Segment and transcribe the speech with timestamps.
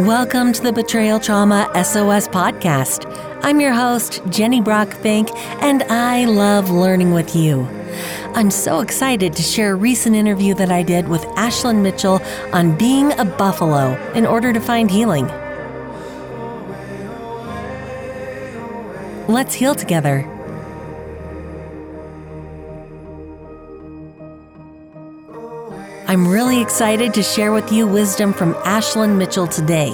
[0.00, 3.04] Welcome to the Betrayal Trauma SOS podcast.
[3.42, 5.30] I'm your host, Jenny Brockbank,
[5.60, 7.68] and I love learning with you.
[8.34, 12.22] I'm so excited to share a recent interview that I did with Ashlyn Mitchell
[12.54, 15.26] on being a buffalo in order to find healing.
[19.28, 20.26] Let's heal together.
[26.10, 29.92] I'm really excited to share with you wisdom from Ashlyn Mitchell today.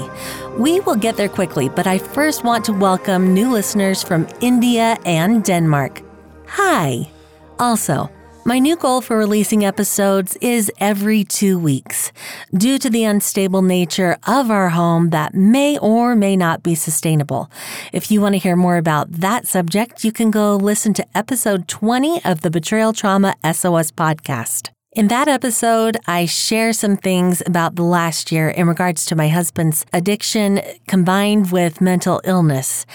[0.57, 4.97] We will get there quickly, but I first want to welcome new listeners from India
[5.05, 6.01] and Denmark.
[6.47, 7.11] Hi!
[7.59, 8.09] Also,
[8.47, 12.13] my new goal for releasing episodes is every two weeks.
[12.57, 17.51] Due to the unstable nature of our home that may or may not be sustainable.
[17.93, 21.69] If you want to hear more about that subject, you can go listen to episode
[21.69, 24.71] 20 of the Betrayal Trauma SOS podcast.
[24.97, 29.29] In that episode, I share some things about the last year in regards to my
[29.29, 32.87] husband's addiction combined with mental illness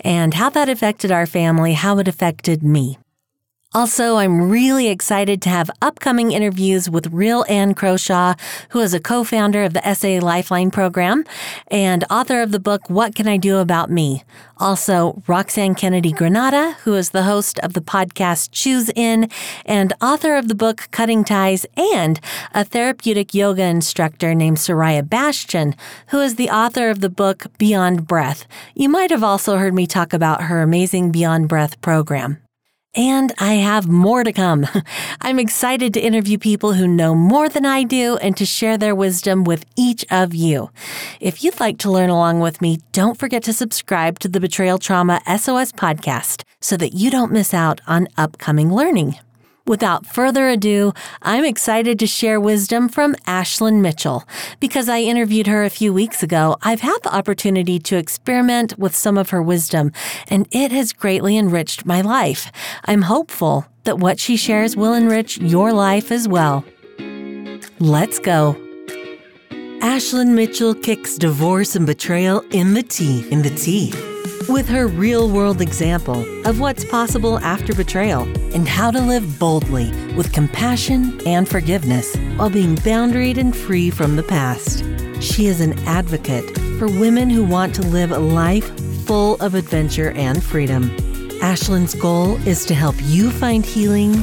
[0.00, 2.96] and how that affected our family, how it affected me.
[3.72, 8.34] Also, I'm really excited to have upcoming interviews with Rhyll Anne Croshaw,
[8.70, 11.22] who is a co-founder of the SA Lifeline program
[11.68, 14.24] and author of the book What Can I Do About Me?
[14.56, 19.30] Also, Roxanne Kennedy Granada, who is the host of the podcast Choose In
[19.64, 22.18] and author of the book Cutting Ties and
[22.52, 25.76] a therapeutic yoga instructor named Soraya Bastian,
[26.08, 28.48] who is the author of the book Beyond Breath.
[28.74, 32.42] You might have also heard me talk about her amazing Beyond Breath program.
[32.94, 34.66] And I have more to come.
[35.20, 38.96] I'm excited to interview people who know more than I do and to share their
[38.96, 40.70] wisdom with each of you.
[41.20, 44.78] If you'd like to learn along with me, don't forget to subscribe to the Betrayal
[44.78, 49.18] Trauma SOS podcast so that you don't miss out on upcoming learning.
[49.70, 54.24] Without further ado, I'm excited to share wisdom from Ashlyn Mitchell.
[54.58, 58.96] Because I interviewed her a few weeks ago, I've had the opportunity to experiment with
[58.96, 59.92] some of her wisdom,
[60.26, 62.50] and it has greatly enriched my life.
[62.86, 66.64] I'm hopeful that what she shares will enrich your life as well.
[67.78, 68.56] Let's go.
[69.82, 73.30] Ashlyn Mitchell kicks divorce and betrayal in the teeth.
[73.30, 74.09] In the teeth
[74.50, 78.22] with her real world example of what's possible after betrayal
[78.54, 84.16] and how to live boldly with compassion and forgiveness while being boundaried and free from
[84.16, 84.84] the past.
[85.22, 88.68] She is an advocate for women who want to live a life
[89.06, 90.90] full of adventure and freedom.
[91.40, 94.14] Ashlyn's goal is to help you find healing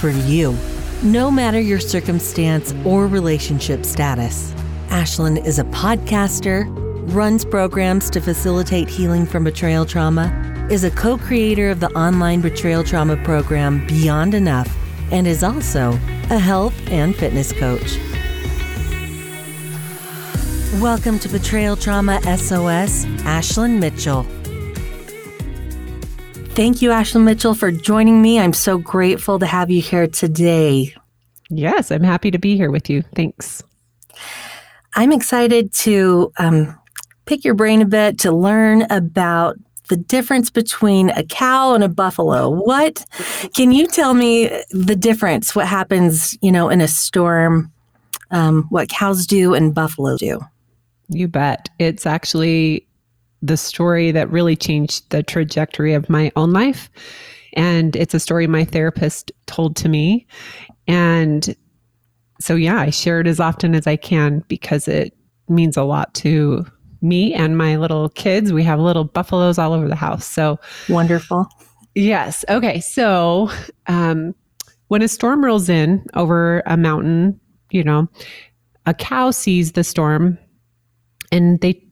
[0.00, 0.56] for you,
[1.02, 4.52] no matter your circumstance or relationship status.
[4.88, 10.32] Ashlyn is a podcaster runs programs to facilitate healing from betrayal trauma,
[10.70, 14.68] is a co creator of the online betrayal trauma program Beyond Enough,
[15.12, 15.92] and is also
[16.30, 17.98] a health and fitness coach.
[20.80, 24.24] Welcome to Betrayal Trauma SOS, Ashlyn Mitchell.
[26.54, 28.40] Thank you, Ashlyn Mitchell, for joining me.
[28.40, 30.92] I'm so grateful to have you here today.
[31.50, 33.02] Yes, I'm happy to be here with you.
[33.14, 33.62] Thanks.
[34.96, 36.76] I'm excited to um,
[37.26, 39.56] pick your brain a bit to learn about
[39.88, 42.50] the difference between a cow and a buffalo.
[42.50, 43.04] What
[43.54, 45.54] can you tell me the difference?
[45.54, 47.72] What happens, you know, in a storm?
[48.30, 50.40] Um, what cows do and buffalo do?
[51.08, 51.68] You bet.
[51.78, 52.86] It's actually
[53.42, 56.90] the story that really changed the trajectory of my own life.
[57.52, 60.26] And it's a story my therapist told to me.
[60.88, 61.54] And
[62.40, 65.16] so, yeah, I share it as often as I can because it
[65.48, 66.66] means a lot to
[67.06, 68.52] me and my little kids.
[68.52, 70.26] We have little buffaloes all over the house.
[70.26, 70.58] So
[70.88, 71.46] wonderful.
[71.94, 72.44] Yes.
[72.48, 72.80] Okay.
[72.80, 73.50] So
[73.86, 74.34] um,
[74.88, 77.40] when a storm rolls in over a mountain,
[77.70, 78.08] you know,
[78.84, 80.38] a cow sees the storm
[81.32, 81.82] and they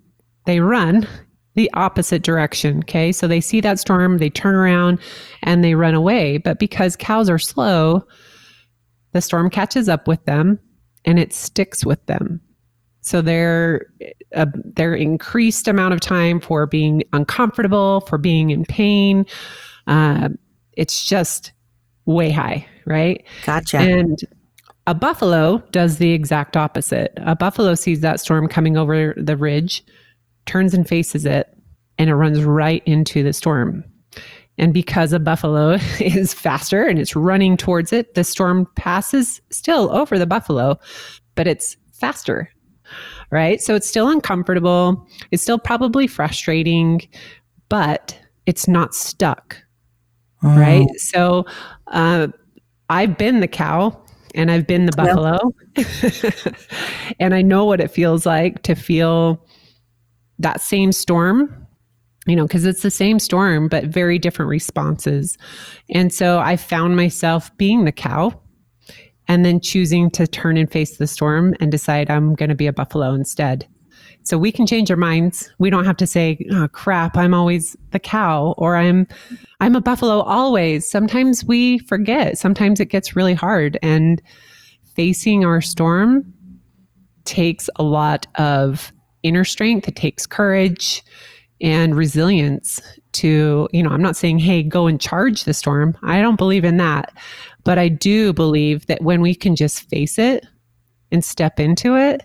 [0.46, 1.08] they run
[1.54, 2.80] the opposite direction.
[2.80, 3.12] Okay.
[3.12, 4.98] So they see that storm, they turn around
[5.42, 6.38] and they run away.
[6.38, 8.04] But because cows are slow,
[9.12, 10.58] the storm catches up with them
[11.04, 12.40] and it sticks with them.
[13.04, 13.86] So they're
[14.34, 19.26] uh, their increased amount of time for being uncomfortable, for being in pain.
[19.86, 20.30] Uh,
[20.72, 21.52] it's just
[22.06, 23.22] way high, right?
[23.44, 23.76] Gotcha.
[23.76, 24.18] And
[24.86, 27.12] a buffalo does the exact opposite.
[27.18, 29.84] A buffalo sees that storm coming over the ridge,
[30.46, 31.54] turns and faces it,
[31.98, 33.84] and it runs right into the storm.
[34.56, 39.90] And because a buffalo is faster and it's running towards it, the storm passes still
[39.94, 40.78] over the buffalo,
[41.34, 42.48] but it's faster
[43.30, 43.60] right?
[43.60, 45.06] So it's still uncomfortable.
[45.30, 47.02] It's still probably frustrating,
[47.68, 49.56] but it's not stuck,
[50.42, 50.56] oh.
[50.56, 50.88] right?
[50.96, 51.46] So
[51.88, 52.28] uh,
[52.90, 54.00] I've been the cow
[54.34, 55.38] and I've been the buffalo.
[57.20, 59.44] and I know what it feels like to feel
[60.38, 61.66] that same storm,
[62.26, 65.38] you know, because it's the same storm, but very different responses.
[65.90, 68.38] And so I found myself being the cow
[69.28, 72.66] and then choosing to turn and face the storm and decide I'm going to be
[72.66, 73.66] a buffalo instead.
[74.22, 75.52] So we can change our minds.
[75.58, 79.06] We don't have to say, "Oh crap, I'm always the cow," or "I'm,
[79.60, 82.38] I'm a buffalo always." Sometimes we forget.
[82.38, 84.22] Sometimes it gets really hard, and
[84.94, 86.32] facing our storm
[87.24, 88.92] takes a lot of
[89.22, 89.88] inner strength.
[89.88, 91.02] It takes courage
[91.60, 92.80] and resilience
[93.12, 95.96] to, you know, I'm not saying, hey, go and charge the storm.
[96.02, 97.16] I don't believe in that.
[97.64, 100.46] But I do believe that when we can just face it
[101.10, 102.22] and step into it,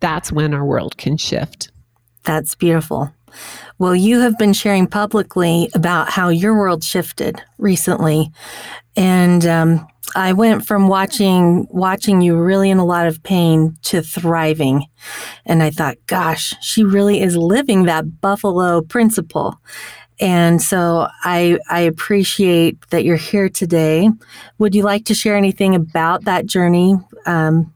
[0.00, 1.70] that's when our world can shift.
[2.24, 3.12] That's beautiful.
[3.78, 8.32] Well, you have been sharing publicly about how your world shifted recently,
[8.96, 9.86] and um,
[10.16, 14.86] I went from watching watching you really in a lot of pain to thriving,
[15.46, 19.60] and I thought, gosh, she really is living that buffalo principle.
[20.20, 24.10] And so I I appreciate that you're here today.
[24.58, 26.94] Would you like to share anything about that journey
[27.26, 27.72] um,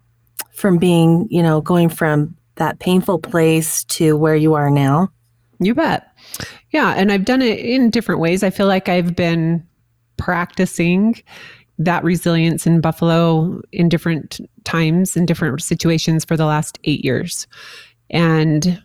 [0.52, 5.08] from being, you know, going from that painful place to where you are now?
[5.58, 6.08] You bet.
[6.70, 8.42] Yeah, and I've done it in different ways.
[8.42, 9.66] I feel like I've been
[10.16, 11.22] practicing
[11.78, 17.46] that resilience in Buffalo in different times in different situations for the last 8 years.
[18.10, 18.80] And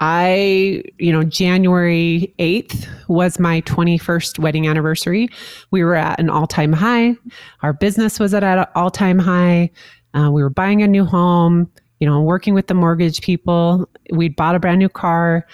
[0.00, 5.28] I, you know, January 8th was my 21st wedding anniversary.
[5.70, 7.14] We were at an all time high.
[7.62, 9.70] Our business was at an all time high.
[10.14, 11.70] Uh, we were buying a new home,
[12.00, 13.88] you know, working with the mortgage people.
[14.10, 15.46] We'd bought a brand new car.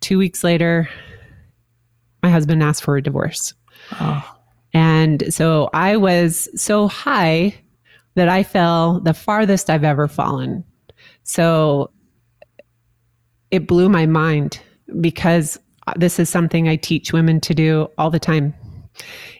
[0.00, 0.88] Two weeks later,
[2.22, 3.54] my husband asked for a divorce.
[3.92, 4.36] Oh.
[4.72, 7.54] And so I was so high
[8.14, 10.64] that I fell the farthest I've ever fallen.
[11.22, 11.90] So
[13.50, 14.60] it blew my mind
[15.00, 15.58] because
[15.96, 18.54] this is something I teach women to do all the time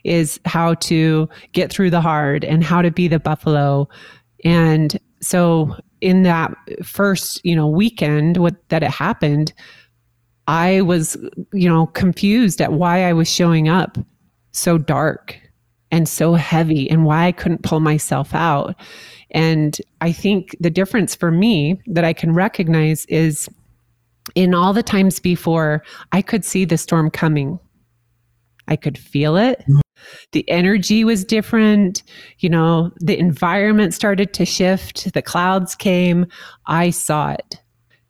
[0.04, 3.88] is how to get through the hard and how to be the buffalo.
[4.44, 9.52] And so in that first, you know, weekend what that it happened,
[10.46, 11.16] I was,
[11.52, 13.98] you know, confused at why I was showing up
[14.52, 15.38] so dark
[15.90, 18.74] and so heavy and why I couldn't pull myself out.
[19.32, 23.48] And I think the difference for me that I can recognize is
[24.34, 25.82] in all the times before,
[26.12, 27.58] I could see the storm coming.
[28.68, 29.64] I could feel it.
[30.32, 32.02] The energy was different.
[32.38, 35.12] You know, the environment started to shift.
[35.12, 36.26] The clouds came.
[36.66, 37.60] I saw it.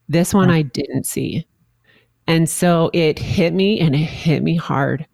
[0.09, 1.47] This one I didn't see.
[2.27, 5.07] And so it hit me and it hit me hard.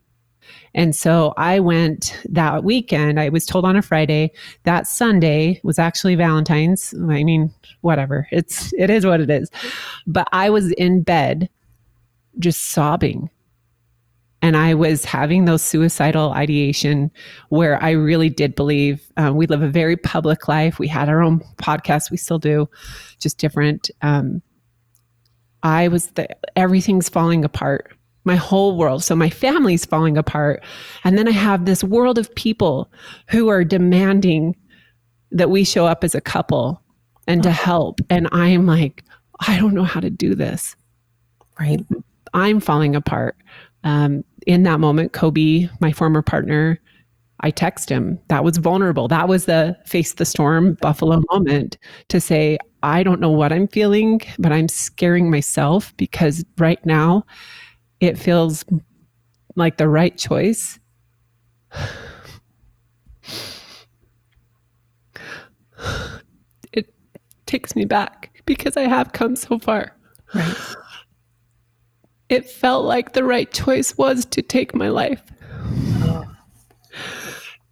[0.76, 3.19] And so I went that weekend.
[3.19, 4.31] I was told on a Friday
[4.64, 6.94] that Sunday was actually Valentine's.
[7.08, 8.28] I mean, whatever.
[8.31, 9.50] It's it is what it is.
[10.06, 11.49] But I was in bed
[12.38, 13.31] just sobbing.
[14.43, 17.11] And I was having those suicidal ideation
[17.49, 20.78] where I really did believe um, we live a very public life.
[20.78, 22.69] We had our own podcast, we still do,
[23.19, 23.90] just different.
[24.02, 24.43] Um,
[25.62, 27.95] I was the everything's falling apart
[28.26, 29.02] my whole world.
[29.02, 30.62] So my family's falling apart.
[31.05, 32.90] And then I have this world of people
[33.28, 34.56] who are demanding
[35.30, 36.83] that we show up as a couple
[37.26, 38.00] and to help.
[38.11, 39.04] And I'm like,
[39.47, 40.76] I don't know how to do this.
[41.59, 41.80] Right.
[42.35, 43.37] I'm falling apart.
[43.85, 46.80] Um, in that moment, Kobe, my former partner,
[47.40, 48.18] I text him.
[48.28, 49.09] That was vulnerable.
[49.09, 51.78] That was the face the storm buffalo moment
[52.09, 57.25] to say, I don't know what I'm feeling, but I'm scaring myself because right now
[58.00, 58.65] it feels
[59.55, 60.79] like the right choice.
[66.73, 66.93] It
[67.47, 69.97] takes me back because I have come so far.
[70.35, 70.57] Right.
[72.29, 75.23] It felt like the right choice was to take my life.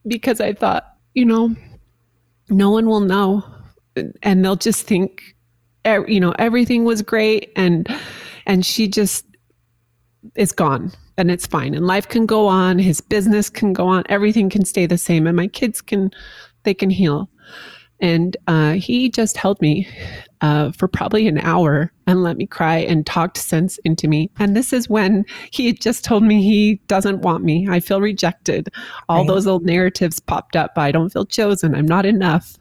[0.06, 1.56] Because I thought, you know,
[2.50, 3.42] no one will know
[4.22, 5.34] and they'll just think
[6.08, 7.88] you know everything was great and
[8.46, 9.24] and she just
[10.36, 14.02] is gone and it's fine and life can go on his business can go on
[14.08, 16.10] everything can stay the same and my kids can
[16.64, 17.30] they can heal.
[18.00, 19.88] And uh, he just held me
[20.40, 24.30] uh, for probably an hour and let me cry and talked sense into me.
[24.38, 27.68] And this is when he had just told me he doesn't want me.
[27.70, 28.68] I feel rejected.
[29.08, 29.28] All right.
[29.28, 30.72] those old narratives popped up.
[30.76, 31.74] I don't feel chosen.
[31.74, 32.56] I'm not enough.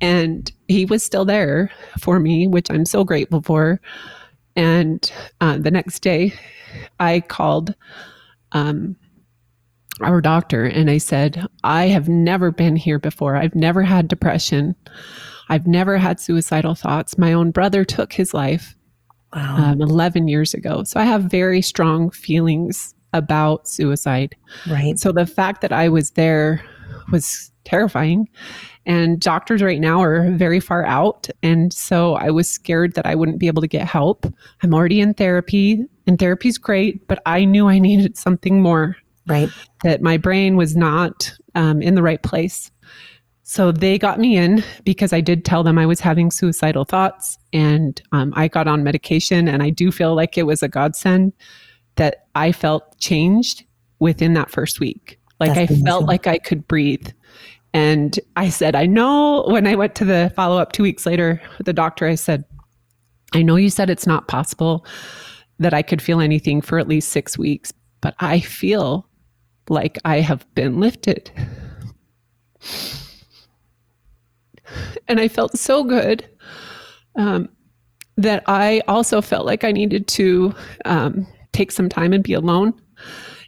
[0.00, 3.80] And he was still there for me which i'm so grateful for
[4.58, 5.10] and
[5.40, 6.34] uh, the next day,
[7.00, 7.74] I called
[8.52, 8.96] um,
[10.02, 13.36] our doctor and I said, I have never been here before.
[13.36, 14.74] I've never had depression.
[15.48, 17.16] I've never had suicidal thoughts.
[17.18, 18.74] My own brother took his life
[19.34, 19.56] Wow.
[19.72, 20.84] um, 11 years ago.
[20.84, 24.34] So I have very strong feelings about suicide.
[24.68, 24.98] right.
[24.98, 26.62] So the fact that I was there
[27.12, 28.28] was terrifying.
[28.86, 31.28] And doctors right now are very far out.
[31.42, 34.26] And so I was scared that I wouldn't be able to get help.
[34.62, 38.96] I'm already in therapy, and therapy's great, but I knew I needed something more,
[39.26, 39.50] Right.
[39.84, 42.70] that my brain was not um, in the right place.
[43.42, 47.38] So they got me in because I did tell them I was having suicidal thoughts
[47.52, 49.48] and um, I got on medication.
[49.48, 51.32] And I do feel like it was a godsend
[51.96, 53.64] that I felt changed
[54.00, 55.18] within that first week.
[55.40, 55.86] Like That's I amazing.
[55.86, 57.08] felt like I could breathe.
[57.74, 61.40] And I said, I know when I went to the follow up two weeks later
[61.58, 62.44] with the doctor, I said,
[63.34, 64.86] I know you said it's not possible
[65.58, 69.08] that I could feel anything for at least six weeks, but I feel
[69.68, 71.30] like I have been lifted.
[75.08, 76.28] And I felt so good
[77.16, 77.48] um,
[78.16, 82.74] that I also felt like I needed to um, take some time and be alone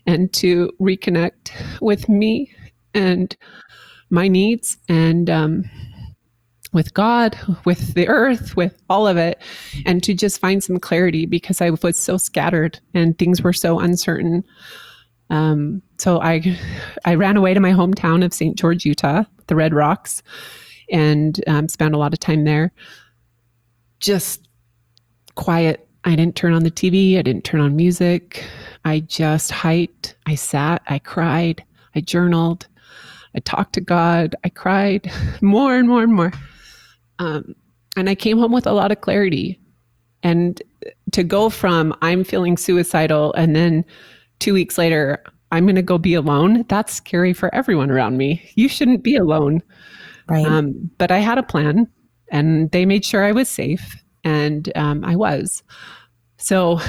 [0.06, 1.50] and to reconnect
[1.80, 2.50] with me
[2.94, 3.36] and
[4.10, 5.70] my needs and um,
[6.72, 9.40] with God, with the earth, with all of it,
[9.86, 13.78] and to just find some clarity because I was so scattered and things were so
[13.80, 14.44] uncertain.
[15.30, 16.58] Um, so I,
[17.04, 18.56] I ran away to my hometown of St.
[18.56, 20.22] George, Utah, the Red Rocks,
[20.90, 22.72] and um, spent a lot of time there.
[24.00, 24.48] Just
[25.36, 25.86] quiet.
[26.04, 27.18] I didn't turn on the TV.
[27.18, 28.44] I didn't turn on music.
[28.84, 30.16] I just hiked.
[30.26, 30.82] I sat.
[30.88, 31.62] I cried.
[31.94, 32.66] I journaled.
[33.34, 34.34] I talked to God.
[34.44, 35.10] I cried
[35.40, 36.32] more and more and more.
[37.18, 37.54] Um,
[37.96, 39.60] and I came home with a lot of clarity.
[40.22, 40.62] And
[41.12, 43.84] to go from I'm feeling suicidal and then
[44.38, 45.22] two weeks later,
[45.52, 48.42] I'm going to go be alone, that's scary for everyone around me.
[48.54, 49.62] You shouldn't be alone.
[50.28, 50.46] Right.
[50.46, 51.88] Um, but I had a plan
[52.30, 53.96] and they made sure I was safe.
[54.22, 55.62] And um, I was.
[56.36, 56.80] So,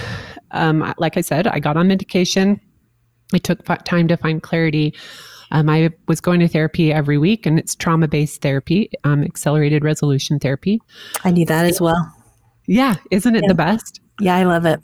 [0.52, 2.60] um, like I said, I got on medication.
[3.34, 4.94] It took time to find clarity.
[5.52, 9.84] Um, I was going to therapy every week, and it's trauma based therapy, um, accelerated
[9.84, 10.80] resolution therapy.
[11.24, 12.14] I do that as well.
[12.68, 13.48] Yeah, isn't it Yeah.
[13.50, 14.00] the best?
[14.20, 14.80] Yeah, I love it.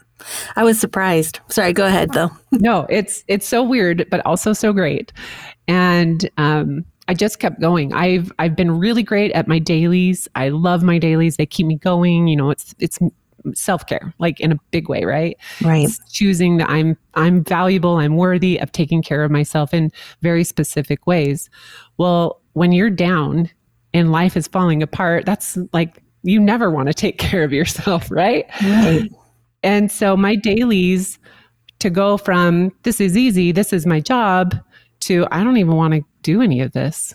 [0.55, 1.39] I was surprised.
[1.47, 2.31] Sorry, go ahead though.
[2.51, 5.13] no, it's it's so weird, but also so great.
[5.67, 7.93] And um, I just kept going.
[7.93, 10.27] I've I've been really great at my dailies.
[10.35, 11.37] I love my dailies.
[11.37, 12.27] They keep me going.
[12.27, 12.99] You know, it's it's
[13.55, 15.37] self care, like in a big way, right?
[15.61, 15.85] Right.
[15.85, 17.97] It's choosing that I'm I'm valuable.
[17.97, 21.49] I'm worthy of taking care of myself in very specific ways.
[21.97, 23.49] Well, when you're down
[23.93, 28.09] and life is falling apart, that's like you never want to take care of yourself,
[28.11, 28.45] right?
[28.63, 29.11] Right.
[29.63, 31.19] And so my dailies
[31.79, 34.55] to go from this is easy, this is my job,
[35.01, 37.13] to I don't even want to do any of this.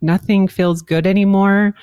[0.00, 1.74] Nothing feels good anymore.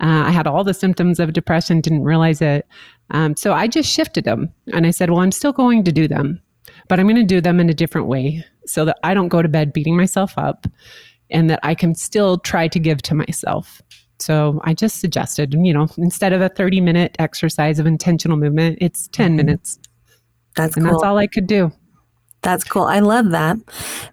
[0.00, 2.66] Uh, I had all the symptoms of depression, didn't realize it.
[3.12, 6.06] Um, so I just shifted them and I said, well, I'm still going to do
[6.06, 6.40] them,
[6.88, 9.42] but I'm going to do them in a different way so that I don't go
[9.42, 10.66] to bed beating myself up
[11.30, 13.82] and that I can still try to give to myself.
[14.18, 18.78] So I just suggested, you know, instead of a 30 minute exercise of intentional movement,
[18.80, 19.36] it's 10 Mhm.
[19.36, 19.78] minutes.
[20.56, 20.94] That's And cool.
[20.94, 21.72] that's all I could do.
[22.42, 22.84] That's cool.
[22.84, 23.58] I love that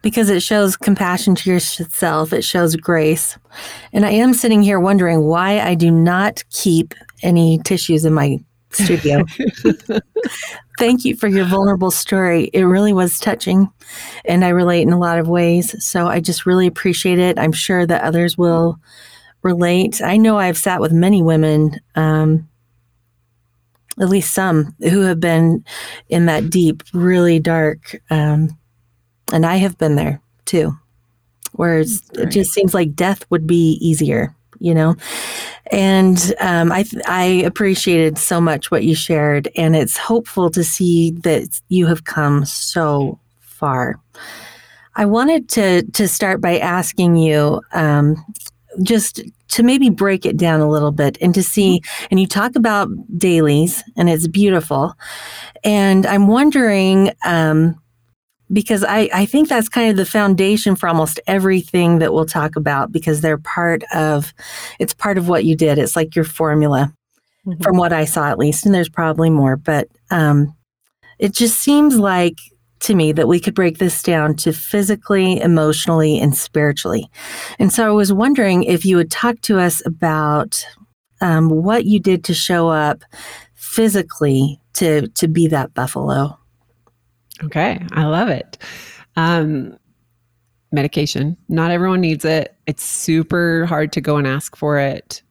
[0.01, 2.33] because it shows compassion to yourself.
[2.33, 3.37] It shows grace.
[3.93, 8.39] And I am sitting here wondering why I do not keep any tissues in my
[8.71, 9.25] studio.
[10.79, 12.49] Thank you for your vulnerable story.
[12.53, 13.69] It really was touching
[14.25, 15.83] and I relate in a lot of ways.
[15.83, 17.39] So I just really appreciate it.
[17.39, 18.79] I'm sure that others will
[19.41, 20.01] relate.
[20.01, 22.47] I know I've sat with many women, um,
[23.99, 25.63] at least some, who have been
[26.09, 28.49] in that deep, really dark, um,
[29.33, 30.77] and I have been there too,
[31.53, 34.95] where it just seems like death would be easier, you know.
[35.71, 41.11] And um, I I appreciated so much what you shared, and it's hopeful to see
[41.23, 43.99] that you have come so far.
[44.95, 48.23] I wanted to to start by asking you um,
[48.81, 51.81] just to maybe break it down a little bit and to see
[52.11, 54.93] and you talk about dailies and it's beautiful
[55.63, 57.79] and i'm wondering um,
[58.51, 62.55] because I, I think that's kind of the foundation for almost everything that we'll talk
[62.55, 64.33] about because they're part of
[64.79, 65.77] it's part of what you did.
[65.77, 66.93] It's like your formula
[67.45, 67.63] Mhm.
[67.63, 70.53] from what i saw at least and there's probably more but um,
[71.17, 72.35] it just seems like
[72.81, 77.09] to me that we could break this down to physically emotionally and spiritually.
[77.57, 80.65] And so i was wondering if you would talk to us about
[81.21, 83.03] um, what you did to show up
[83.55, 86.37] physically to to be that buffalo
[87.43, 88.57] Okay, I love it.
[89.15, 89.77] Um,
[90.71, 91.37] medication.
[91.49, 92.55] Not everyone needs it.
[92.65, 95.21] It's super hard to go and ask for it.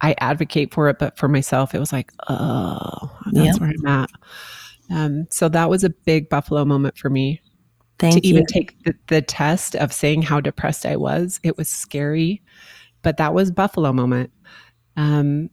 [0.00, 3.60] I advocate for it, but for myself, it was like, oh, that's Yep.
[3.60, 4.10] where I'm at.
[4.90, 7.40] Um, so that was a big buffalo moment for me
[7.98, 8.34] Thank to you.
[8.34, 11.40] even take the, the test of saying how depressed I was.
[11.42, 12.42] It was scary,
[13.02, 14.30] but that was buffalo moment.
[14.96, 15.50] Um,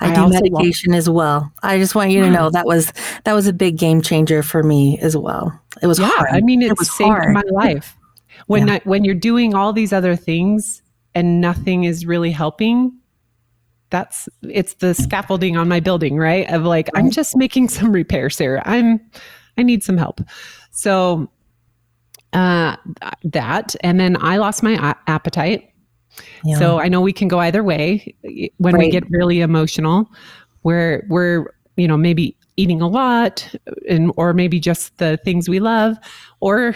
[0.00, 1.52] I I do medication as well.
[1.62, 2.92] I just want you to know that was
[3.24, 5.58] that was a big game changer for me as well.
[5.82, 6.30] It was yeah, hard.
[6.32, 7.32] I mean, It it, was saved hard.
[7.34, 7.96] my life.
[8.46, 8.74] When Yeah.
[8.74, 10.82] I, when you're doing all these other things
[11.14, 12.92] and nothing is really helping,
[13.90, 16.48] that's it's the scaffolding on my building, right?
[16.50, 18.62] Of like, I'm just making some repairs here.
[18.64, 19.00] I'm
[19.56, 20.20] I need some help.
[20.70, 21.28] So
[22.34, 22.76] uh
[23.24, 25.70] that and then I lost my a- appetite.
[26.44, 26.58] Yeah.
[26.58, 28.14] So I know we can go either way
[28.58, 30.10] when we get really emotional,
[30.62, 33.54] where we're, you know, maybe eating a lot
[33.88, 35.96] and or maybe just the things we love
[36.40, 36.74] or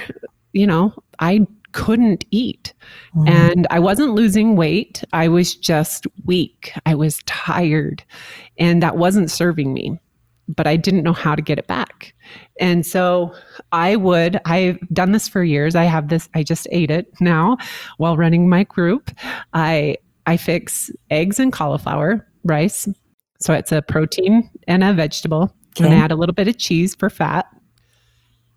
[0.52, 2.74] you know, I couldn't eat
[3.16, 3.28] Mhm.
[3.28, 5.02] and I wasn't losing weight.
[5.14, 6.72] I was just weak.
[6.84, 8.04] I was tired
[8.58, 9.98] and that wasn't serving me.
[10.54, 12.14] But I didn't know how to get it back.
[12.60, 13.34] And so
[13.72, 15.74] I would, I've done this for years.
[15.74, 17.56] I have this, I just ate it now
[17.96, 19.10] while running my group.
[19.54, 22.88] I I fix eggs and cauliflower rice.
[23.40, 25.54] So it's a protein and a vegetable.
[25.78, 27.46] And I add a little bit of cheese for fat.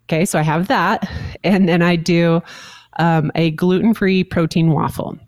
[0.04, 1.10] Okay, so I have that.
[1.42, 2.40] And then I do
[2.98, 5.18] um, a gluten free protein waffle.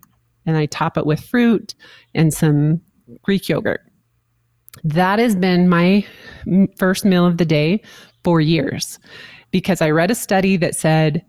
[0.45, 1.75] And I top it with fruit
[2.13, 2.79] and some
[3.23, 3.81] Greek yogurt.
[4.83, 6.05] That has been my
[6.77, 7.81] first meal of the day
[8.23, 8.99] for years
[9.51, 11.23] because I read a study that said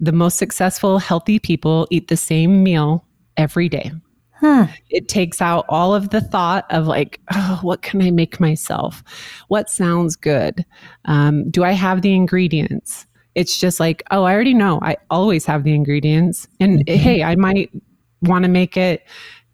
[0.00, 3.04] the most successful, healthy people eat the same meal
[3.36, 3.92] every day.
[4.40, 4.64] Hmm.
[4.90, 9.02] It takes out all of the thought of like, oh, what can I make myself?
[9.48, 10.64] What sounds good?
[11.04, 13.06] Um, do I have the ingredients?
[13.34, 14.80] It's just like, oh, I already know.
[14.82, 16.46] I always have the ingredients.
[16.60, 16.96] And Mhm.
[16.96, 17.70] hey, I might
[18.22, 19.02] want to make it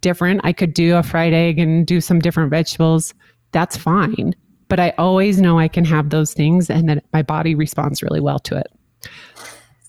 [0.00, 0.40] different.
[0.44, 3.14] I could do a fried egg and do some different vegetables.
[3.52, 4.34] That's fine.
[4.68, 8.20] But I always know I can have those things and that my body responds really
[8.20, 8.68] well to it.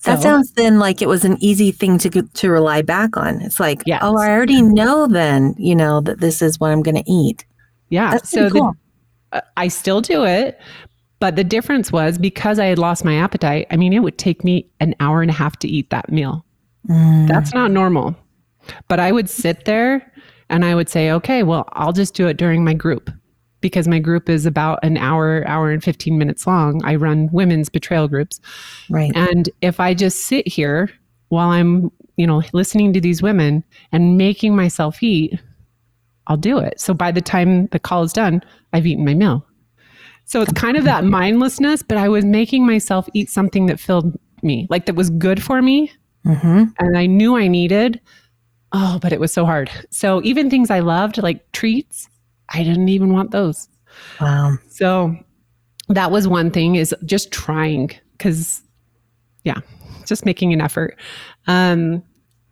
[0.04, 3.40] That sounds then like it was an easy thing to to rely back on.
[3.40, 4.00] It's like, Yes.
[4.02, 7.44] oh, I already know then, you know, that this is what I'm going to eat.
[7.88, 8.16] Yeah.
[8.18, 8.72] So pretty the-
[9.32, 10.60] uh, I still do it,
[11.20, 13.68] but the difference was because I had lost my appetite.
[13.70, 16.44] I mean, it would take me an hour and a half to eat that meal.
[16.88, 17.28] Mm.
[17.28, 18.16] That's not normal.
[18.88, 20.12] But I would sit there
[20.50, 23.08] and I would say, okay, well, I'll just do it during my group
[23.62, 26.84] because my group is about an hour, hour and 15 minutes long.
[26.84, 28.40] I run women's betrayal groups.
[28.90, 29.10] right.
[29.14, 30.90] And if I just sit here
[31.28, 35.40] while I'm, you know, listening to these women and making myself eat,
[36.26, 36.78] I'll do it.
[36.78, 38.42] So by the time the call is done,
[38.74, 39.46] I've eaten my meal.
[40.26, 44.18] So it's kind of that mindlessness, but I was making myself eat something that filled
[44.42, 45.90] me, like that was good for me
[46.24, 48.00] hmm and I knew I needed.
[48.72, 49.70] Oh, but it was so hard.
[49.90, 52.08] So even things I loved, like treats,
[52.52, 53.68] I didn't even want those.
[54.20, 54.58] Wow.
[54.68, 55.16] So
[55.88, 58.62] that was one thing is just trying because,
[59.44, 59.60] yeah,
[60.06, 60.98] just making an effort.
[61.46, 62.02] Um,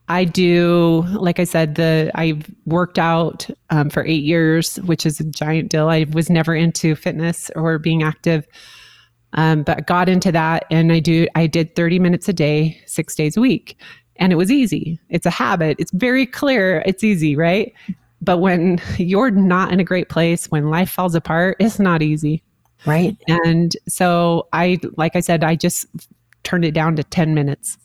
[0.09, 5.21] I do, like I said, the I've worked out um, for eight years, which is
[5.21, 5.89] a giant deal.
[5.89, 8.45] I was never into fitness or being active,
[9.35, 11.29] um, but got into that, and I do.
[11.37, 13.81] I did thirty minutes a day, six days a week,
[14.17, 14.99] and it was easy.
[15.11, 15.77] It's a habit.
[15.79, 16.83] It's very clear.
[16.85, 17.73] It's easy, right?
[18.21, 22.43] But when you're not in a great place, when life falls apart, it's not easy.
[22.87, 23.17] Right.
[23.29, 25.87] And so I, like I said, I just
[26.43, 27.77] turned it down to 10 minutes.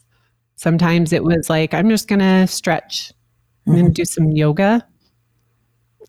[0.55, 3.11] Sometimes it was like, I'm just going to stretch.
[3.67, 4.85] I'm going to do some yoga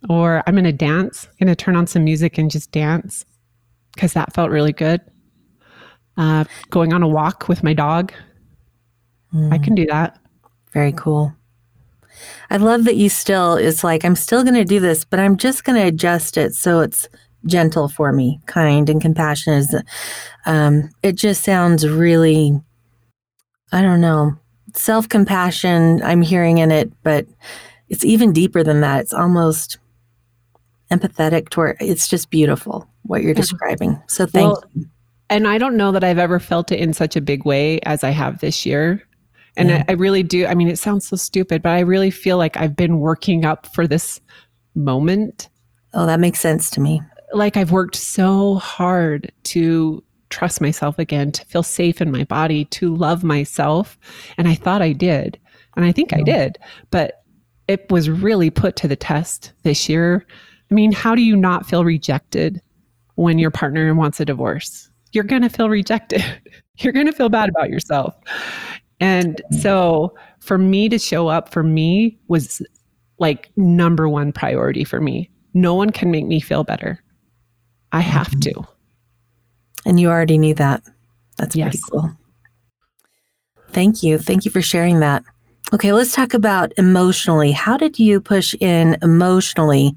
[0.09, 1.27] or I'm going to dance.
[1.27, 3.25] I'm going to turn on some music and just dance
[3.95, 5.01] because that felt really good.
[6.17, 8.13] Uh, going on a walk with my dog.
[9.35, 9.65] I Mm.
[9.65, 10.19] can do that.
[10.73, 11.35] Very cool.
[12.51, 15.37] I love that you still, it's like, I'm still going to do this, but I'm
[15.37, 17.09] just going to adjust it so it's
[17.45, 19.59] gentle for me, kind and compassionate.
[19.59, 19.83] Is,
[20.47, 22.61] Um, it just sounds really,
[23.73, 24.37] I don't know,
[24.75, 26.03] self compassion.
[26.03, 27.27] I'm hearing in it, but
[27.89, 29.01] it's even deeper than that.
[29.01, 29.79] It's almost
[30.91, 34.01] empathetic toward, it's just beautiful what you're describing.
[34.09, 34.65] So thank Well,
[35.29, 38.05] And I don't know that I've ever felt it in such a big way as
[38.05, 39.03] I have this year.
[39.57, 39.85] And Yeah.
[39.89, 40.47] I, I really do.
[40.47, 43.67] I mean, it sounds so stupid, but I really feel like I've been working up
[43.75, 44.21] for this
[44.75, 45.49] moment.
[45.95, 47.01] Oh, that makes sense to me.
[47.33, 52.65] Like I've worked so hard to trust myself again, to feel safe in my body,
[52.67, 53.99] to love myself.
[54.37, 55.39] And I thought I did.
[55.77, 56.59] And I think I did.
[56.91, 57.23] But
[57.69, 60.25] it was really put to the test this year.
[60.71, 62.61] I mean, how do you not feel rejected
[63.15, 64.89] when your partner wants a divorce?
[65.13, 66.25] You're going to feel rejected.
[66.79, 68.15] You're going to feel bad about yourself.
[69.01, 72.63] And so for me to show up for me was
[73.19, 75.31] like number one priority for me.
[75.57, 77.03] no one can make me feel better.
[77.91, 78.41] I have mm-hmm.
[78.41, 78.69] to.
[79.87, 80.83] And you already knew that.
[81.39, 81.69] That's yes.
[81.69, 82.13] pretty cool.
[83.71, 84.19] Thank you.
[84.19, 85.25] Thank you for sharing that.
[85.73, 87.53] Okay, let's talk about emotionally.
[87.53, 89.97] How did you push in emotionally?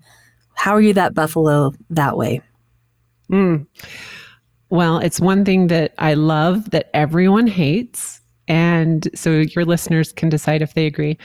[0.56, 2.42] How are you that buffalo that way?
[3.32, 3.68] Mm.
[4.70, 8.22] Well, it's one thing that I love that everyone hates.
[8.50, 11.18] And so your listeners can decide if they agree.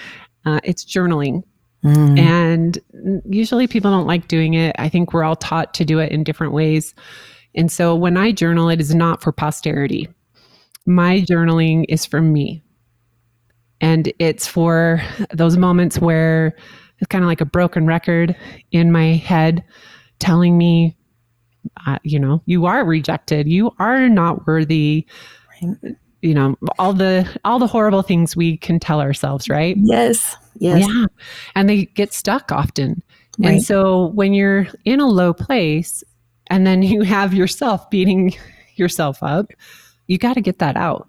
[0.45, 1.43] Uh, it's journaling.
[1.83, 2.19] Mm.
[2.19, 2.79] And
[3.29, 4.77] usually people don't like doing it.
[4.79, 6.95] I think we're all taught to do it in different ways.
[7.55, 10.09] And so when I journal, it is not for posterity.
[10.87, 12.63] My journaling is for me.
[13.81, 16.55] And it's for those moments where
[16.99, 18.37] it's kind of like a broken record
[18.71, 19.65] in my head
[20.19, 20.97] telling me,
[21.87, 23.49] uh, you know, you are rejected.
[23.49, 25.07] You are not worthy.
[26.25, 29.77] You know, all the all the horrible things we can tell ourselves, right?
[29.79, 30.35] Yes.
[30.59, 30.87] Yes.
[30.89, 31.07] Yeah.
[31.55, 33.03] And they get stuck often.
[33.39, 33.53] Right.
[33.53, 36.03] And so when you're in a low place
[36.47, 38.35] and then you have yourself beating
[38.77, 39.53] yourself up,
[40.07, 41.09] you got to get that out.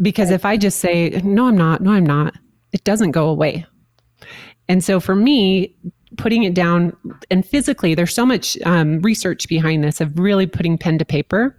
[0.00, 0.36] Because right.
[0.36, 2.34] if I just say, no, I'm not, no, I'm not,
[2.72, 3.66] it doesn't go away.
[4.68, 5.74] And so for me,
[6.18, 6.96] putting it down
[7.32, 11.56] and physically, there's so much um, research behind this of really putting pen to paper.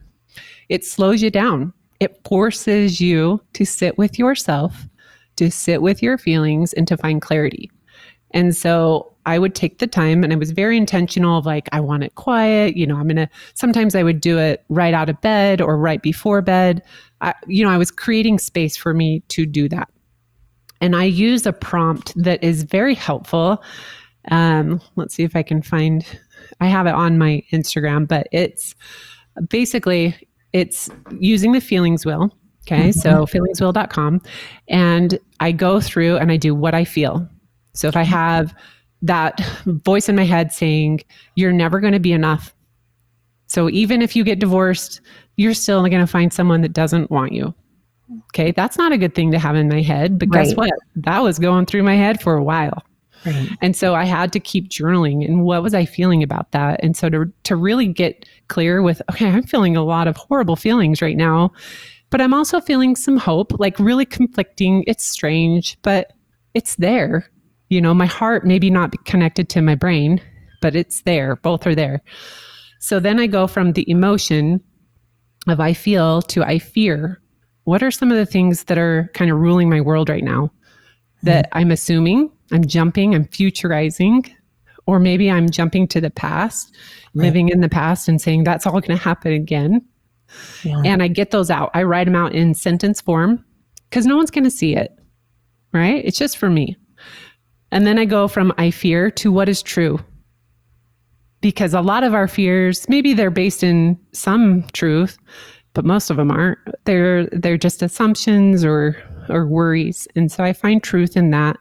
[0.69, 1.73] It slows you down.
[2.03, 4.87] It forces you to sit with yourself
[5.37, 7.71] to sit with your feelings and to find clarity.
[8.31, 11.79] And so I would take the time and I was very intentional of like, I
[11.79, 12.75] want it quiet.
[12.75, 15.77] You know, I'm going to, sometimes I would do it right out of bed or
[15.77, 16.81] right before bed.
[17.21, 19.89] I, you know, I was creating space for me to do that.
[20.81, 23.63] And I use a prompt that is very helpful.
[24.31, 26.05] Um, let's see if I can find,
[26.59, 28.75] I have it on my Instagram, but it's
[29.49, 30.15] basically,
[30.53, 30.89] it's
[31.19, 32.31] using the feelings wheel
[32.65, 32.89] Okay.
[32.89, 32.99] Mm-hmm.
[32.99, 34.21] So feelingswheel.com.
[34.67, 37.27] And I go through and I do what I feel.
[37.73, 38.55] So if I have
[39.01, 41.01] that voice in my head saying,
[41.35, 42.53] you're never going to be enough.
[43.47, 45.01] So even if you get divorced,
[45.35, 47.53] you're still going to find someone that doesn't want you.
[48.29, 48.51] Okay.
[48.51, 50.17] That's not a good thing to have in my head.
[50.17, 50.45] But right.
[50.45, 50.71] guess what?
[50.95, 52.83] That was going through my head for a while.
[53.25, 53.49] Right.
[53.61, 56.79] And so I had to keep journaling and what was I feeling about that?
[56.83, 60.55] And so to to really get clear with okay, I'm feeling a lot of horrible
[60.55, 61.51] feelings right now
[62.13, 64.83] but I'm also feeling some hope, like really conflicting.
[64.85, 66.13] It's strange, but
[66.53, 67.27] it's there.
[67.69, 70.21] You know, my heart maybe not connected to my brain,
[70.61, 71.37] but it's there.
[71.37, 72.03] Both are there.
[72.77, 74.61] So then I go from the emotion
[75.47, 77.19] of I feel to I fear.
[77.63, 80.51] What are some of the things that are kind of ruling my world right now
[81.23, 81.57] that mm-hmm.
[81.57, 84.31] I'm assuming, I'm jumping, I'm futurizing,
[84.85, 86.73] or maybe I'm jumping to the past,
[87.13, 87.25] right.
[87.25, 89.85] living in the past and saying that's all going to happen again.
[90.63, 90.81] Yeah.
[90.83, 91.71] And I get those out.
[91.73, 93.43] I write them out in sentence form
[93.89, 94.97] because no one's going to see it,
[95.73, 96.03] right?
[96.03, 96.75] It's just for me.
[97.71, 99.99] And then I go from I fear to what is true.
[101.41, 105.17] Because a lot of our fears, maybe they're based in some truth,
[105.73, 106.59] but most of them aren't.
[106.85, 108.95] They're they're just assumptions or
[109.29, 110.07] or worries.
[110.15, 111.57] And so I find truth in that.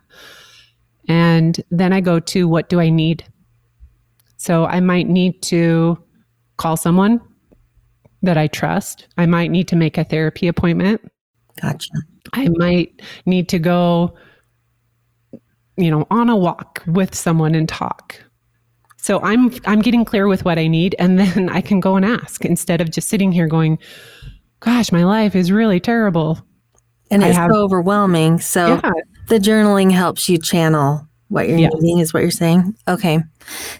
[1.08, 3.24] And then I go to what do I need?
[4.36, 6.02] So I might need to
[6.56, 7.20] call someone
[8.22, 9.08] that I trust.
[9.16, 11.00] I might need to make a therapy appointment.
[11.60, 11.90] Gotcha.
[12.32, 14.14] I might need to go,
[15.76, 18.22] you know, on a walk with someone and talk.
[18.96, 22.04] So I'm I'm getting clear with what I need and then I can go and
[22.04, 23.78] ask instead of just sitting here going,
[24.60, 26.40] gosh, my life is really terrible.
[27.10, 28.38] And it's have, so overwhelming.
[28.38, 28.90] So yeah.
[29.32, 31.72] The journaling helps you channel what you're yes.
[31.76, 32.74] needing is what you're saying?
[32.86, 33.18] Okay.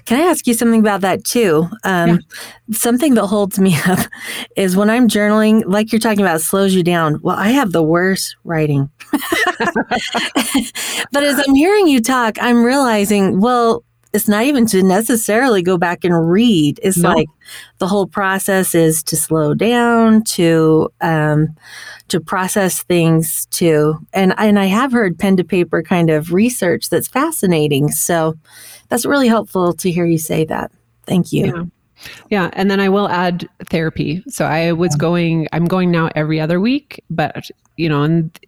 [0.07, 1.69] Can i ask you something about that too?
[1.85, 2.17] Um, yeah.
[2.71, 3.99] something that holds me up
[4.57, 7.21] is when i'm journaling like you're talking about slows you down.
[7.21, 8.91] Well i have the worst writing.
[11.13, 15.79] But as i'm hearing you talk i'm realizing well it's not even to necessarily go
[15.79, 16.79] back and read.
[16.83, 17.13] It's no.
[17.13, 17.29] like
[17.79, 21.49] the whole process is to slow down, to um,
[22.09, 26.91] to process things, to and and I have heard pen to paper kind of research
[26.91, 27.91] that's fascinating.
[27.91, 28.35] So
[28.89, 30.71] that's really helpful to hear you say that.
[31.05, 31.47] Thank you.
[31.47, 31.65] Yeah.
[32.31, 34.25] Yeah, and then I will add therapy.
[34.29, 38.39] So I was going I'm going now every other week, but you know, and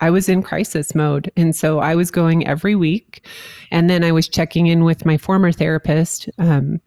[0.00, 1.30] I was in crisis mode.
[1.36, 3.26] And so I was going every week.
[3.70, 6.80] And then I was checking in with my former therapist, um,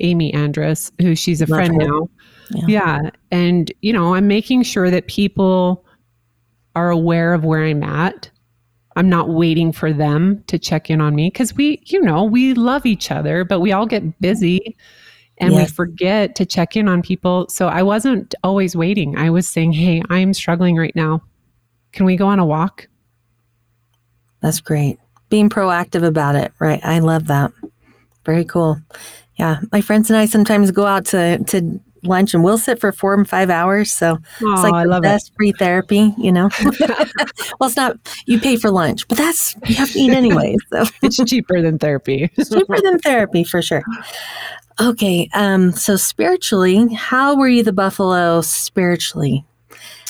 [0.00, 1.88] Amy Andrus, who she's a Love friend her.
[1.88, 2.10] now.
[2.50, 2.64] Yeah.
[2.68, 3.10] yeah.
[3.30, 5.84] And, you know, I'm making sure that people
[6.74, 8.30] are aware of where I'm at.
[8.96, 12.54] I'm not waiting for them to check in on me because we, you know, we
[12.54, 14.76] love each other, but we all get busy
[15.38, 15.70] and yes.
[15.70, 17.46] we forget to check in on people.
[17.48, 19.18] So I wasn't always waiting.
[19.18, 21.22] I was saying, Hey, I'm struggling right now.
[21.96, 22.88] Can we go on a walk?
[24.42, 24.98] That's great.
[25.30, 26.78] Being proactive about it, right?
[26.84, 27.52] I love that.
[28.24, 28.78] Very cool.
[29.36, 32.92] Yeah, my friends and I sometimes go out to to lunch and we'll sit for
[32.92, 33.90] four and five hours.
[33.90, 36.50] So Oh, it's like I the love best free therapy, you know.
[37.58, 40.56] well, it's not you pay for lunch, but that's you have to eat anyway.
[40.70, 40.84] So.
[41.02, 42.30] It's cheaper than therapy.
[42.36, 43.82] cheaper than therapy for sure.
[44.78, 49.46] Okay, um, so spiritually, how were you the buffalo spiritually?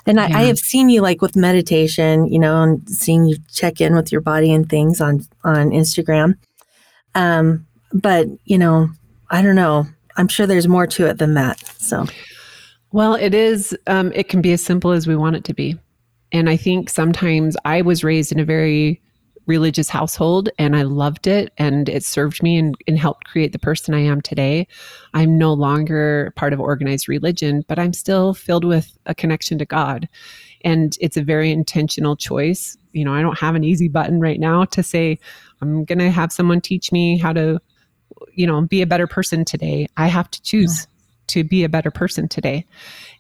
[0.07, 3.81] And I, I have seen you like with meditation, you know, and seeing you check
[3.81, 6.37] in with your body and things on on Instagram.
[7.14, 8.88] Um, but you know,
[9.31, 9.87] I don't know.
[10.16, 11.59] I'm sure there's more to it than that.
[11.79, 12.07] So
[12.92, 15.79] Well, it is, um, it can be as simple as we want it to be.
[16.33, 19.03] And I think sometimes I was raised in a very
[19.46, 23.59] religious household and I loved it and it served me and, and helped create the
[23.59, 24.66] person I am today.
[25.14, 29.64] I'm no longer part of organized religion, but I'm still filled with a connection to
[29.64, 30.09] God.
[30.64, 32.76] And it's a very intentional choice.
[32.92, 35.18] You know, I don't have an easy button right now to say,
[35.62, 37.61] I'm going to have someone teach me how to,
[38.32, 39.87] you know, be a better person today.
[39.96, 40.88] I have to choose
[41.28, 42.64] to be a better person today.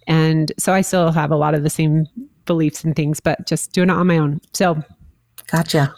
[0.06, 2.06] And so I still have a lot of the same
[2.46, 4.40] beliefs and things, but just doing it on my own.
[4.52, 4.82] So
[5.48, 5.94] gotcha.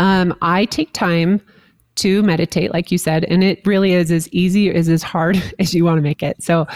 [0.00, 1.40] Um, I take time
[1.96, 5.74] to meditate, like you said, and it really is as easy as as hard as
[5.74, 6.42] you want to make it.
[6.42, 6.66] So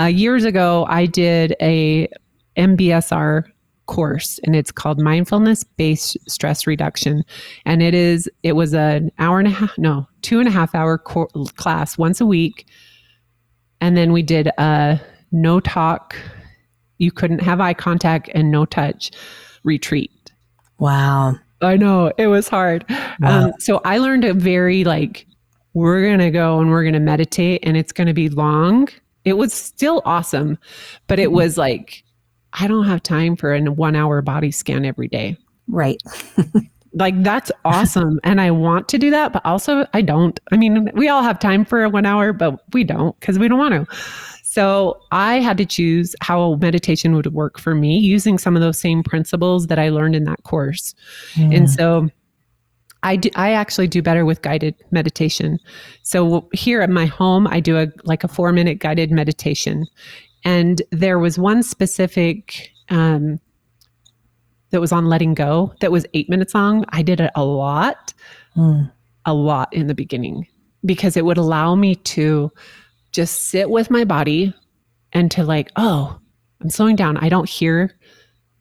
[0.00, 2.08] uh, years ago, I did a
[2.56, 3.44] MBSR
[3.86, 7.24] course and it's called mindfulness based stress reduction
[7.66, 10.72] and it is it was an hour and a half no two and a half
[10.74, 12.64] hour co- class once a week
[13.80, 15.00] and then we did a
[15.32, 16.16] no talk
[16.98, 19.10] you couldn't have eye contact and no touch
[19.64, 20.22] retreat
[20.82, 21.36] Wow.
[21.62, 22.84] I know it was hard.
[23.20, 23.46] Wow.
[23.46, 25.26] Um, so I learned a very like,
[25.74, 28.88] we're going to go and we're going to meditate and it's going to be long.
[29.24, 30.58] It was still awesome,
[31.06, 32.04] but it was like,
[32.52, 35.36] I don't have time for a one hour body scan every day.
[35.68, 36.02] Right.
[36.94, 38.20] Like, that's awesome.
[38.22, 40.38] and I want to do that, but also I don't.
[40.52, 43.48] I mean, we all have time for a one hour, but we don't because we
[43.48, 43.96] don't want to.
[44.52, 48.78] So I had to choose how meditation would work for me using some of those
[48.78, 50.94] same principles that I learned in that course.
[51.38, 52.10] And so
[53.02, 55.58] I do, I actually do better with guided meditation.
[56.02, 59.86] So here at my home, I do a like a four minute guided meditation,
[60.44, 63.40] and there was one specific um,
[64.68, 66.84] that was on letting go that was eight minutes long.
[66.90, 68.12] I did it a lot,
[68.54, 68.92] Mm.
[69.24, 70.46] a lot in the beginning
[70.84, 72.52] because it would allow me to
[73.12, 74.54] just sit with my body
[75.12, 76.18] and to like, oh,
[76.60, 77.16] I'm slowing down.
[77.18, 77.98] I don't hear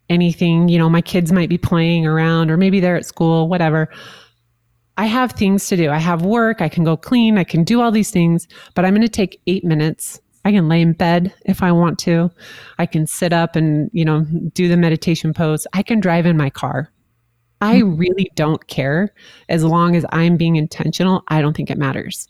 [0.09, 0.67] anything.
[0.67, 3.89] You know, my kids might be playing around or maybe they're at school, whatever.
[4.97, 5.89] I have things to do.
[5.89, 6.61] I have work.
[6.61, 7.37] I can go clean.
[7.37, 10.19] I can do all these things, but I'm going to take eight minutes.
[10.43, 12.29] I can lay in bed if I want to.
[12.77, 15.65] I can sit up and, you know, do the meditation pose.
[15.73, 16.91] I can drive in my car.
[17.61, 17.95] I hmm.
[17.95, 19.13] really don't care
[19.47, 21.23] as long as I'm being intentional.
[21.27, 22.27] I don't think it matters.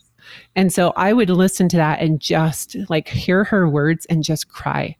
[0.56, 4.48] And so I would listen to that and just like hear her words and just
[4.48, 4.96] cry.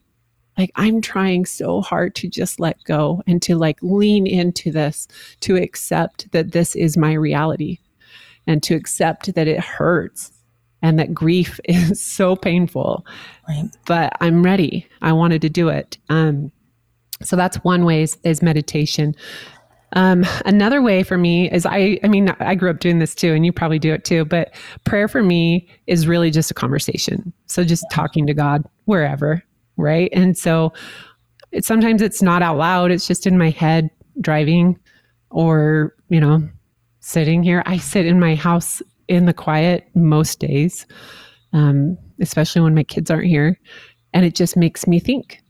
[0.59, 5.09] Like I'm trying so hard to just let go and to like lean into this,
[5.41, 7.79] to accept that this is my reality
[8.47, 10.33] and to accept that it hurts
[10.83, 13.07] and that grief is so painful.
[13.49, 13.71] Right.
[13.87, 14.87] But I'm ready.
[15.01, 15.97] I wanted to do it.
[16.09, 16.53] Um,
[17.23, 19.15] so that's one way is, is meditation.
[19.95, 23.35] Um, another way for me is I, I mean, I grew up doing this too,
[23.35, 27.33] and you probably do it too, but prayer for me is really just a conversation.
[27.47, 29.43] So just talking to God wherever,
[29.77, 30.11] right?
[30.13, 30.73] And so
[31.51, 34.79] it, sometimes it's not out loud, it's just in my head driving
[35.31, 36.49] or, you know,
[37.01, 37.63] sitting here.
[37.67, 40.87] I sit in my house in the quiet most days,
[41.53, 43.59] um, especially when my kids aren't here.
[44.15, 45.43] And it just makes me think.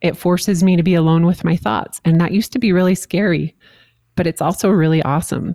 [0.00, 2.00] It forces me to be alone with my thoughts.
[2.04, 3.56] And that used to be really scary
[4.16, 5.54] but it's also really awesome,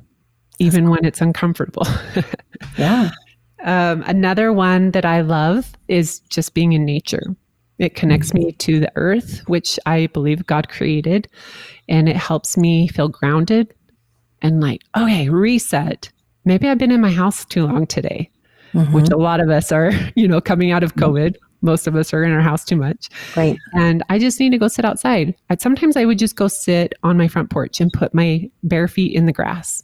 [0.60, 1.86] even when it's uncomfortable.
[2.78, 3.12] Yeah.
[3.64, 7.24] um, another one that I love is just being in nature.
[7.78, 11.28] It connects me to the earth, which I believe God created,
[11.88, 13.74] and it helps me feel grounded
[14.42, 16.10] and like, okay, reset.
[16.46, 18.30] Maybe I've been in my house too long today,
[18.74, 18.92] Mhm.
[18.94, 21.36] which a lot of us are, you know, coming out of COVID.
[21.62, 23.10] Most of us are in our house too much.
[23.36, 23.58] Right.
[23.74, 25.36] And I just need to go sit outside.
[25.50, 28.88] I, sometimes I would just go sit on my front porch and put my bare
[28.88, 29.84] feet in the grass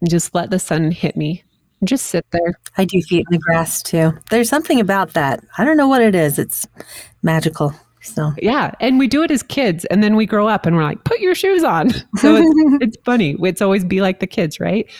[0.00, 1.42] and just let the sun hit me
[1.80, 2.58] and just sit there.
[2.76, 4.12] I do feet in the grass too.
[4.30, 5.44] There's something about that.
[5.56, 6.38] I don't know what it is.
[6.38, 6.66] It's
[7.22, 7.74] magical.
[8.00, 8.72] So Yeah.
[8.80, 9.84] And we do it as kids.
[9.86, 11.90] And then we grow up and we're like, put your shoes on.
[12.18, 13.36] So it's, it's funny.
[13.42, 14.90] It's always be like the kids, right?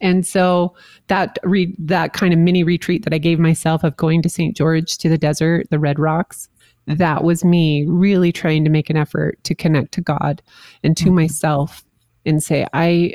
[0.00, 0.74] And so
[1.06, 4.56] that re- that kind of mini retreat that I gave myself of going to St.
[4.56, 6.48] George to the desert, the Red Rocks,
[6.86, 10.42] that was me really trying to make an effort to connect to God
[10.82, 11.14] and to Mhm.
[11.14, 11.84] myself
[12.26, 13.14] and say, I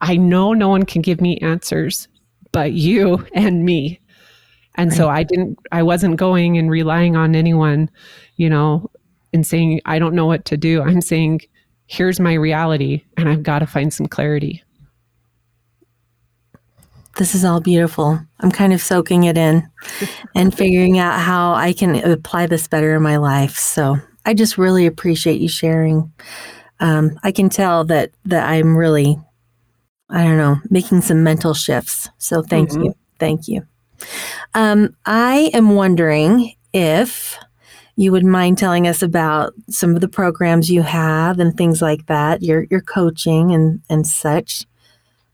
[0.00, 2.06] I know no one can give me answers,
[2.52, 3.98] but you and me.
[4.76, 4.96] And right.
[4.96, 7.90] so I didn't, I wasn't going and relying on anyone,
[8.36, 8.88] you know,
[9.32, 10.82] and saying, I don't know what to do.
[10.82, 11.40] I'm saying,
[11.86, 14.62] here's my reality and I've got to find some clarity.
[17.18, 18.20] This is all beautiful.
[18.40, 19.68] I'm kind of soaking it in
[20.36, 23.56] and figuring out how I can apply this better in my life.
[23.56, 26.12] So I just really appreciate you sharing.
[26.78, 29.18] Um, I can tell that that I'm really,
[30.08, 32.08] I don't know, making some mental shifts.
[32.18, 32.84] So thank mm-hmm.
[32.84, 33.66] you, thank you.
[34.54, 37.36] Um, I am wondering if
[37.96, 42.06] you would mind telling us about some of the programs you have and things like
[42.06, 44.67] that, your your coaching and and such.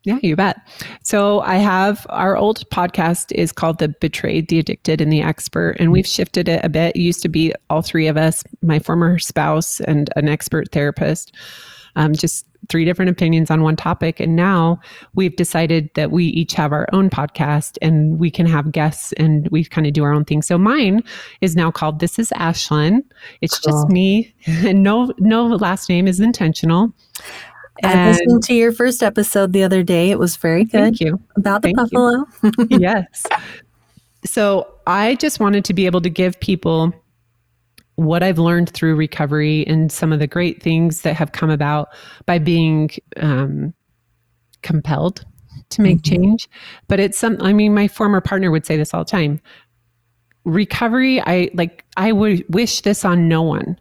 [0.05, 0.59] Yeah, you bet.
[1.03, 5.77] So I have our old podcast is called The Betrayed, the Addicted, and the Expert.
[5.81, 6.95] And we've shifted it a bit.
[6.95, 11.35] It used to be all three of us, my former spouse and an expert therapist,
[11.97, 14.21] um, just three different opinions on one topic.
[14.21, 14.79] And now
[15.15, 19.49] we've decided that we each have our own podcast and we can have guests and
[19.49, 20.43] we kind of do our own thing.
[20.43, 21.03] So mine
[21.41, 23.03] is now called This is Ashlyn.
[23.41, 23.73] It's cool.
[23.73, 26.93] just me and no no last name is intentional.
[27.83, 30.11] I listened to your first episode the other day.
[30.11, 30.81] It was very good.
[30.81, 31.21] Thank you.
[31.37, 32.25] About the thank buffalo.
[32.69, 33.25] yes.
[34.25, 36.93] So I just wanted to be able to give people
[37.97, 41.89] what I've learned through recovery and some of the great things that have come about
[42.27, 43.75] by being um,
[44.63, 45.25] compelled
[45.71, 46.23] to make mm-hmm.
[46.23, 46.49] change.
[46.89, 49.41] But it's some, I mean, my former partner would say this all the time
[50.45, 53.79] recovery, I like, I would wish this on no one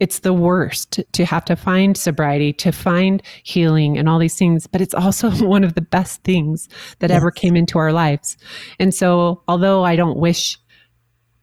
[0.00, 4.66] it's the worst to have to find sobriety, to find healing and all these things,
[4.66, 7.16] but it's also one of the best things that yes.
[7.16, 8.36] ever came into our lives.
[8.78, 10.58] And so, although I don't wish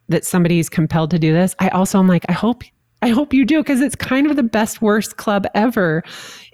[0.10, 2.64] that somebody's compelled to do this, I also am like, I hope
[3.04, 6.04] I hope you do because it's kind of the best worst club ever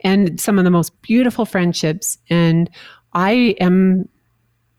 [0.03, 2.69] and some of the most beautiful friendships and
[3.13, 4.09] I am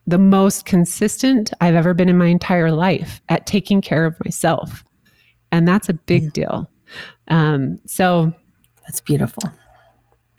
[0.06, 4.84] the most consistent I've ever been in my entire life at taking care of myself.
[5.50, 6.68] And that's a big deal.
[7.28, 8.32] Um, so
[8.82, 9.42] that's beautiful.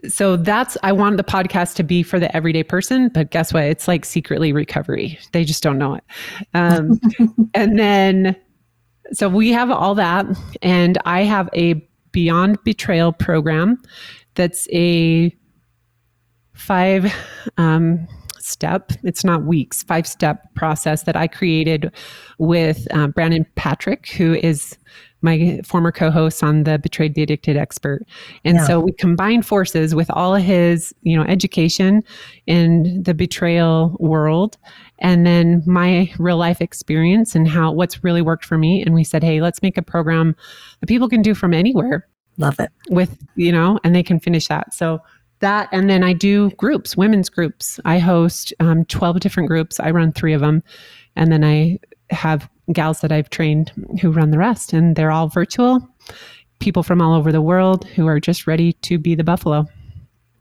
[0.08, 3.64] So that's I want the podcast to be for the everyday person, but guess what?
[3.64, 5.18] It's like secretly recovery.
[5.32, 6.04] They just don't know it.
[6.54, 7.00] Um,
[7.54, 8.36] and then,
[9.14, 10.26] so we have all that,
[10.62, 13.82] and I have a Beyond Betrayal program.
[14.36, 15.36] That's a
[16.54, 17.14] five
[17.58, 18.08] um,
[18.40, 18.92] step.
[19.04, 21.92] It's not weeks, five step process that I created
[22.38, 24.78] with um, Brandon Patrick, who is
[25.26, 28.06] my former co-host on the Betrayed the Addicted Expert.
[28.46, 28.68] And yeah.
[28.68, 32.04] so we combined forces with all of his, you know, education
[32.48, 34.58] in the betrayal world
[35.00, 39.04] and then my real life experience and how what's really worked for me and we
[39.04, 40.36] said, "Hey, let's make a program
[40.80, 42.08] that people can do from anywhere."
[42.38, 42.70] Love it.
[42.90, 44.74] With, you know, and they can finish that.
[44.74, 45.00] So
[45.40, 47.80] that and then I do groups, women's groups.
[47.86, 49.80] I host um, 12 different groups.
[49.80, 50.64] I run 3 of them
[51.16, 55.28] and then I have gals that I've trained who run the rest, and they're all
[55.28, 55.88] virtual.
[56.60, 59.66] People from all over the world who are just ready to be the buffalo.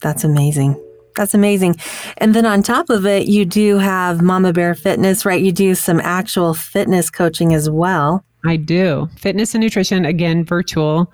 [0.00, 0.80] That's amazing.
[1.16, 1.76] That's amazing.
[2.18, 5.40] And then on top of it, you do have Mama Bear Fitness, right?
[5.40, 8.24] You do some actual fitness coaching as well.
[8.44, 9.08] I do.
[9.16, 11.12] Fitness and nutrition, again, virtual.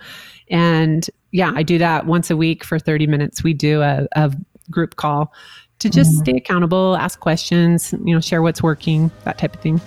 [0.51, 3.45] And yeah, I do that once a week for 30 minutes.
[3.45, 4.33] We do a, a
[4.71, 5.33] group call
[5.81, 6.23] to just mm-hmm.
[6.23, 9.81] stay accountable, ask questions, you know, share what's working, that type of thing.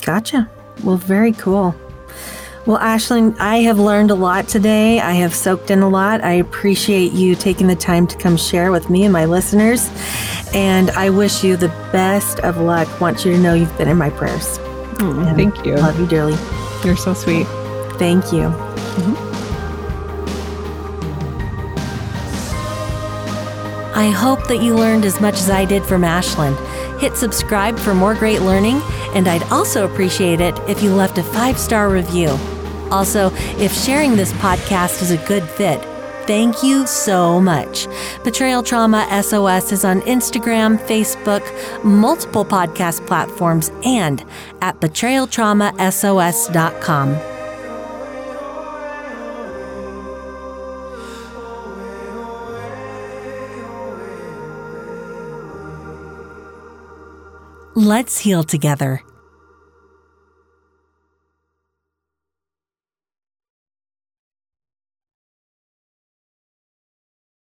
[0.00, 0.48] Gotcha.
[0.82, 1.74] Well, very cool.
[2.66, 5.00] Well, Ashlyn, I have learned a lot today.
[5.00, 6.22] I have soaked in a lot.
[6.22, 9.88] I appreciate you taking the time to come share with me and my listeners.
[10.54, 13.00] And I wish you the best of luck.
[13.00, 14.58] Want you to know you've been in my prayers.
[15.00, 15.76] Oh, thank you.
[15.76, 16.36] Love you dearly.
[16.84, 17.46] You're so sweet.
[17.98, 18.48] Thank you.
[18.50, 19.30] Mm-hmm.
[23.94, 26.56] I hope that you learned as much as I did from Ashlyn.
[27.00, 28.82] Hit subscribe for more great learning,
[29.14, 32.36] and I'd also appreciate it if you left a five star review.
[32.90, 35.80] Also, if sharing this podcast is a good fit,
[36.26, 37.86] thank you so much.
[38.22, 41.42] Betrayal Trauma SOS is on Instagram, Facebook,
[41.82, 44.22] multiple podcast platforms, and
[44.60, 47.29] at betrayaltraumasos.com.
[57.80, 59.02] Let's heal together.